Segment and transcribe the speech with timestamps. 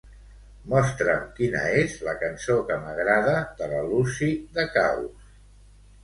[0.69, 5.29] Mostra'm quina és la cançó que m'agrada de la Lucy Dacaus.